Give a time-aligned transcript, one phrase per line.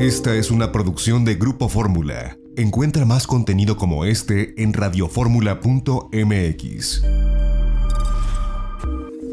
[0.00, 2.38] Esta es una producción de Grupo Fórmula.
[2.56, 7.02] Encuentra más contenido como este en radioformula.mx.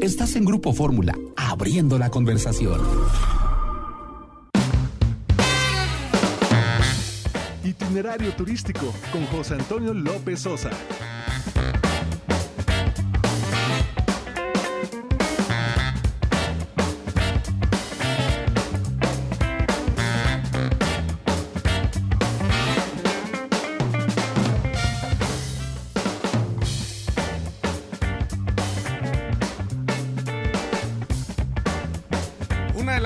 [0.02, 2.82] Estás en Grupo Fórmula, abriendo la conversación.
[7.64, 10.68] Itinerario turístico con José Antonio López Sosa.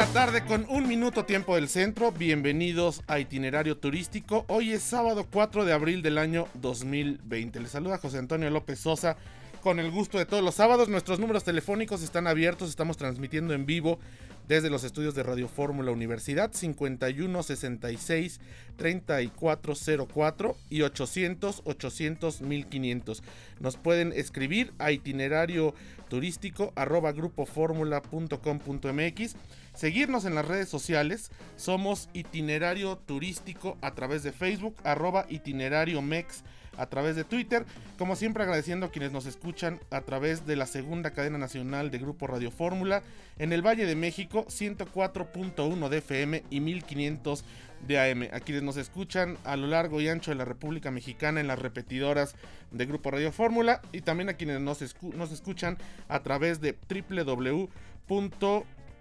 [0.01, 2.13] Tarde con un minuto tiempo del centro.
[2.13, 4.47] Bienvenidos a Itinerario Turístico.
[4.49, 7.61] Hoy es sábado 4 de abril del año 2020.
[7.61, 9.19] Les saluda José Antonio López Sosa
[9.63, 10.89] con el gusto de todos los sábados.
[10.89, 12.69] Nuestros números telefónicos están abiertos.
[12.69, 14.01] Estamos transmitiendo en vivo
[14.49, 18.41] desde los estudios de Radio Fórmula Universidad 51 66
[18.77, 23.23] 3404 y 800 800 1500.
[23.61, 25.77] Nos pueden escribir a itinerario
[26.09, 29.37] turístico arroba grupoformula.com.mx
[29.75, 31.31] Seguirnos en las redes sociales.
[31.57, 36.45] Somos itinerario turístico a través de Facebook, arroba itinerario mex
[36.77, 37.65] a través de Twitter.
[37.99, 41.99] Como siempre agradeciendo a quienes nos escuchan a través de la segunda cadena nacional de
[41.99, 43.03] Grupo Radio Fórmula
[43.39, 47.45] en el Valle de México 104.1 de FM y 1500
[47.87, 48.29] de AM.
[48.33, 51.59] A quienes nos escuchan a lo largo y ancho de la República Mexicana en las
[51.59, 52.35] repetidoras
[52.71, 54.81] de Grupo Radio Fórmula y también a quienes nos,
[55.15, 55.79] nos escuchan
[56.09, 57.69] a través de www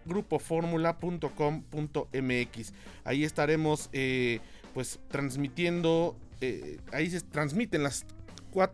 [0.05, 2.73] grupoformula.com.mx.
[3.03, 4.39] Ahí estaremos eh,
[4.73, 8.05] pues transmitiendo, eh, ahí se transmiten las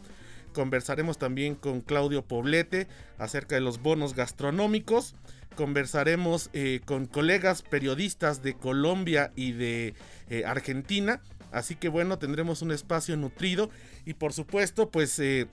[0.52, 2.88] Conversaremos también con Claudio Poblete
[3.19, 5.14] acerca de los bonos gastronómicos
[5.56, 9.94] conversaremos eh, con colegas periodistas de Colombia y de
[10.28, 11.21] eh, Argentina.
[11.53, 13.71] Así que bueno, tendremos un espacio nutrido
[14.05, 15.49] y por supuesto pues eh,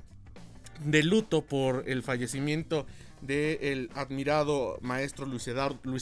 [0.84, 2.85] de luto por el fallecimiento
[3.22, 5.47] del admirado maestro Luis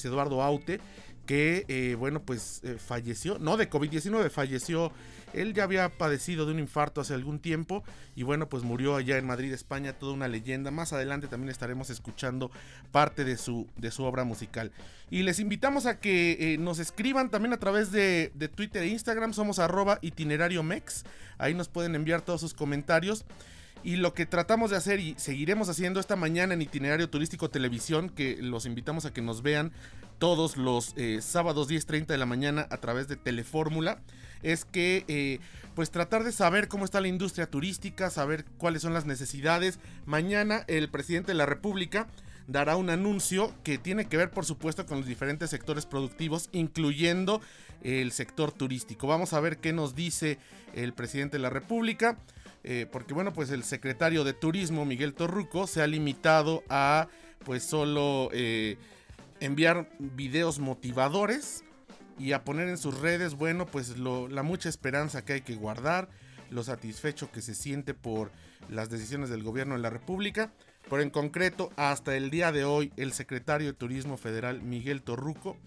[0.06, 0.82] Eduardo Aute
[1.26, 4.92] que, eh, bueno, pues eh, falleció, no de COVID-19, falleció,
[5.34, 7.84] él ya había padecido de un infarto hace algún tiempo
[8.16, 10.72] y bueno, pues murió allá en Madrid, España, toda una leyenda.
[10.72, 12.52] Más adelante también estaremos escuchando
[12.92, 14.72] parte de su, de su obra musical.
[15.10, 18.88] Y les invitamos a que eh, nos escriban también a través de, de Twitter e
[18.88, 21.04] Instagram, somos arroba itinerario mex,
[21.38, 23.26] ahí nos pueden enviar todos sus comentarios.
[23.86, 28.10] Y lo que tratamos de hacer y seguiremos haciendo esta mañana en Itinerario Turístico Televisión,
[28.10, 29.72] que los invitamos a que nos vean
[30.18, 34.00] todos los eh, sábados 10.30 de la mañana a través de Telefórmula
[34.42, 35.40] es que eh,
[35.76, 39.80] pues tratar de saber cómo está la industria turística, saber cuáles son las necesidades.
[40.08, 42.08] Mañana el presidente de la República
[42.48, 47.40] dará un anuncio que tiene que ver por supuesto con los diferentes sectores productivos, incluyendo
[47.84, 49.06] el sector turístico.
[49.06, 50.40] Vamos a ver qué nos dice
[50.74, 52.18] el presidente de la República.
[52.68, 57.08] Eh, porque bueno, pues el secretario de Turismo, Miguel Torruco, se ha limitado a
[57.46, 58.32] pues solo
[59.40, 61.64] enviar videos motivadores
[62.18, 66.10] y a poner en sus redes, bueno, pues la mucha esperanza que hay que guardar,
[66.50, 68.32] lo satisfecho que se siente por
[68.70, 70.52] las decisiones del gobierno de la República.
[70.90, 75.58] Pero en concreto, hasta el día de hoy, el secretario de Turismo Federal, Miguel Torruco,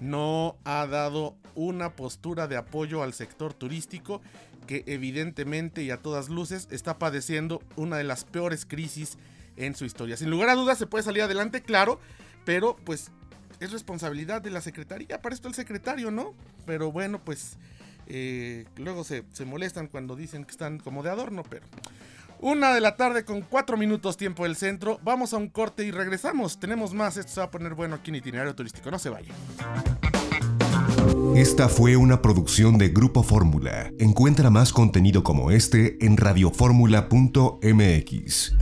[0.00, 4.20] no ha dado una postura de apoyo al sector turístico
[4.66, 9.18] que evidentemente y a todas luces está padeciendo una de las peores crisis
[9.56, 10.16] en su historia.
[10.16, 12.00] Sin lugar a dudas se puede salir adelante, claro,
[12.44, 13.10] pero pues
[13.58, 16.34] es responsabilidad de la secretaría, para esto el secretario, ¿no?
[16.66, 17.58] Pero bueno, pues
[18.06, 21.66] eh, luego se, se, molestan cuando dicen que están como de adorno, pero...
[22.42, 25.90] Una de la tarde con cuatro minutos tiempo del centro, vamos a un corte y
[25.90, 26.58] regresamos.
[26.58, 29.36] Tenemos más, esto se va a poner bueno aquí en itinerario turístico, no se vayan.
[31.36, 33.92] Esta fue una producción de Grupo Fórmula.
[33.98, 38.54] Encuentra más contenido como este en radioformula.mx.